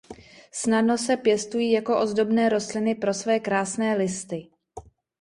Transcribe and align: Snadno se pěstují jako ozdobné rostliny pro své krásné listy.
Snadno 0.51 0.97
se 0.97 1.17
pěstují 1.17 1.71
jako 1.71 1.99
ozdobné 1.99 2.49
rostliny 2.49 2.95
pro 2.95 3.13
své 3.13 3.39
krásné 3.39 3.95
listy. 3.95 4.47